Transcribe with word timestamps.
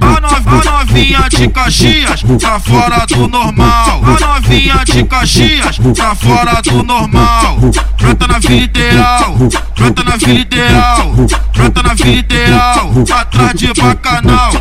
a 0.00 0.64
novinha 0.64 1.28
de 1.30 1.48
Caxias 1.48 2.22
tá 2.40 2.60
fora 2.60 3.06
do 3.06 3.26
normal. 3.28 4.02
A 4.04 4.26
novinha 4.26 4.84
de 4.84 5.04
Caxias 5.04 5.78
tá 5.96 6.14
fora 6.14 6.60
do 6.62 6.82
normal. 6.82 7.58
Brota 7.98 8.26
na 8.26 8.38
vida 8.38 8.64
ideal, 8.64 9.34
brota 9.76 10.04
na 10.04 10.16
vida 10.16 10.40
ideal, 10.40 11.12
brota 11.54 11.82
na 11.82 11.94
vida 11.94 12.18
ideal. 12.18 12.90
Atrás 13.18 13.54
de 13.54 13.72
bacanal, 13.72 14.52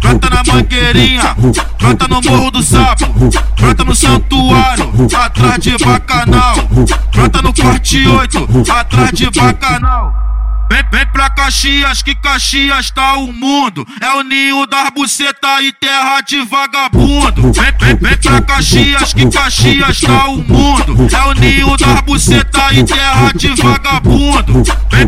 brota 0.00 0.30
na 0.30 0.42
mangueirinha, 0.52 1.36
brota 1.78 2.08
no 2.08 2.20
morro 2.22 2.50
do 2.50 2.62
brota 3.56 3.84
no 3.84 3.94
santuário, 3.94 4.92
atrás 5.16 5.58
de 5.58 5.76
bacanal, 5.78 6.56
brota 7.12 7.42
no 7.42 7.52
corte 7.52 8.06
8, 8.06 8.48
atrás 8.72 9.10
de 9.12 9.30
bacanal. 9.30 10.26
Vem, 10.68 10.82
vem 10.90 11.06
pra 11.12 11.30
Caxias, 11.30 12.02
que 12.02 12.14
Caxias 12.16 12.90
tá 12.90 13.16
o 13.16 13.32
mundo. 13.32 13.86
É 14.00 14.12
o 14.14 14.22
ninho 14.22 14.66
das 14.66 14.90
buceta 14.90 15.62
e 15.62 15.72
terra 15.72 16.20
de 16.20 16.44
vagabundo. 16.44 17.52
Vem, 17.52 17.72
vem, 17.78 17.96
vem 17.96 18.18
pra 18.18 18.42
Caxias, 18.42 19.12
que 19.12 19.30
Caxias 19.30 20.00
tá 20.00 20.28
o 20.28 20.38
mundo. 20.38 21.08
É 21.14 21.22
o 21.28 21.34
ninho 21.34 21.76
das 21.76 22.00
buceta 22.00 22.72
e 22.72 22.82
terra 22.82 23.30
de 23.34 23.48
vagabundo. 23.62 24.62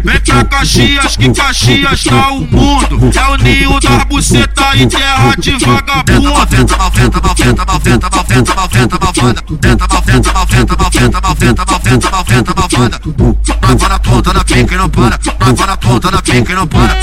Vem 0.05 0.21
pra 0.21 0.45
Caxias, 0.45 1.17
que 1.17 1.31
Caxias 1.31 2.05
tá 2.05 2.31
o 2.31 2.41
mundo. 2.41 3.11
É 3.15 3.31
o 3.31 3.37
ninho 3.37 3.81
das 3.81 4.05
buceta 4.05 4.77
e 4.77 4.87
terra 4.87 5.35
de 5.39 5.53
vagabundo. 5.65 6.33
Malventa, 6.33 6.77
malventa, 6.77 7.21
malventa, 7.21 7.65
malventa, 7.65 8.11
malventa, 8.11 8.55
malventa, 8.55 8.99
malvada. 9.01 9.43
Tenta, 9.61 9.87
malventa, 9.89 10.33
malventa, 10.33 10.77
malventa, 10.77 11.21
malventa, 11.21 11.65
malventa, 11.67 12.11
malventa, 12.11 12.55
malvada. 12.57 13.01
Vai 13.61 13.77
para 13.77 13.95
a 13.95 13.99
ponta 13.99 14.33
da 14.33 14.45
pica 14.45 14.75
e 14.75 14.79
não 14.79 14.89
para. 14.89 15.19
Vai 15.39 15.55
para 15.55 15.73
a 15.73 15.77
ponta 15.77 16.11
da 16.11 16.23
pica 16.23 16.53
e 16.53 16.55
não 16.55 16.67
para. 16.67 16.99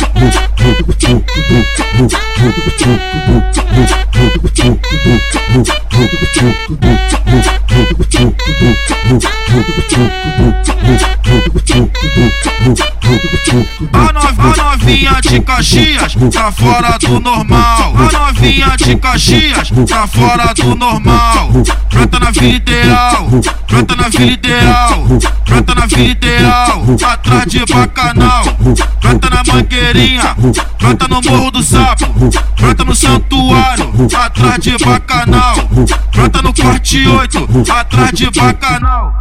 A, 13.94 14.14
no, 14.14 14.20
a 14.20 14.72
novinha 14.72 15.20
de 15.22 15.40
Caxias 15.42 16.16
tá 16.34 16.52
fora 16.52 16.98
do 16.98 17.20
normal. 17.20 17.94
A 17.98 18.18
novinha 18.18 18.76
de 18.78 18.96
Caxias 18.96 19.70
tá 19.88 20.08
fora 20.08 20.54
do 20.54 20.76
normal. 20.76 21.50
Brota 21.92 22.20
na 22.20 22.32
vida 22.32 22.56
ideal, 22.56 23.28
brota 23.68 23.96
na 23.96 24.10
vida 24.10 24.32
ideal, 24.32 25.06
brota 25.46 25.76
na 25.76 25.86
vida 25.86 26.04
ideal. 26.04 26.86
Atrás 27.06 27.46
de 27.48 27.66
bacanal, 27.66 28.44
brota 29.02 29.30
na 29.30 29.54
mangueirinha, 29.54 30.36
brota 30.80 31.08
no 31.08 31.22
morro 31.22 31.52
do 31.52 31.64
sapo, 31.64 32.06
brota 32.58 32.84
no 32.84 32.96
santuário, 32.96 33.92
atrás 34.18 34.60
de 34.60 34.78
bacanal, 34.78 35.56
brota 36.14 36.42
no 36.42 36.54
corte 36.54 37.08
8, 37.08 37.48
atrás 37.72 38.12
de 38.12 38.30
bacanal. 38.32 39.15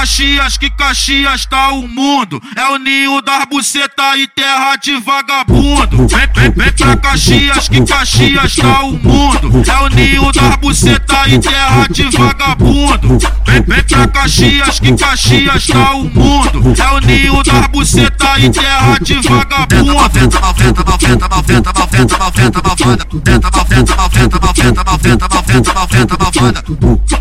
Caxias, 0.00 0.56
que 0.56 0.70
Caxias 0.70 1.44
tá 1.44 1.72
o 1.72 1.86
mundo. 1.86 2.42
É 2.56 2.64
o 2.70 2.78
ninho 2.78 3.20
das 3.20 3.44
buceta 3.44 4.16
e 4.16 4.26
terra 4.28 4.74
de 4.76 4.96
vagabundo. 4.98 6.08
Vem, 6.08 6.26
vem, 6.34 6.50
vem 6.52 6.72
pra 6.72 6.96
Caxias, 6.96 7.68
que 7.68 7.84
Caxias 7.84 8.56
tá 8.56 8.82
o 8.82 8.92
mundo. 8.92 9.62
É 9.70 9.76
o 9.82 9.88
ninho 9.88 10.32
das 10.32 10.56
buceta 10.56 11.28
e 11.28 11.38
terra 11.38 11.86
de 11.90 12.04
vagabundo. 12.16 13.18
Vem, 13.66 13.82
pra 13.84 14.06
Caxias, 14.08 14.80
que 14.80 14.92
Caxias 14.96 15.66
tá 15.66 15.94
o 15.94 16.04
mundo. 16.04 16.74
É 16.78 16.92
o 16.92 17.00
ninho 17.00 17.42
das 17.42 17.66
buceta 17.68 18.38
e 18.38 18.50
terra 18.50 18.98
de 19.00 19.14
vagabundo. 19.20 19.94
Malventa, 19.94 20.40
malventa, 20.40 20.84
malventa, 20.84 21.28
malventa, 21.28 21.72
malventa, 21.74 22.18
malventa, 22.18 22.62
malvada. 22.62 23.04
Tenta, 23.24 23.50
malventa, 23.50 23.96
malventa, 23.96 24.40
malventa, 24.40 24.84
malventa, 24.84 25.28
malventa, 25.28 25.74
malventa, 25.74 26.16
malvada. 26.18 26.64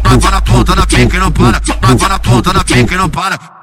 Vai 0.04 0.18
para 0.18 0.38
a 0.38 0.42
ponta 0.42 0.76
da 0.76 0.86
pica 0.88 1.18
e 1.18 1.20
não 1.20 1.32
para. 1.32 1.62
Vai 1.82 1.96
para 1.96 2.16
a 2.16 2.20
ponta 2.20 2.54
da 2.54 2.64
pica 2.64 2.94
e 2.94 2.98
não 2.98 3.10
para. 3.10 3.59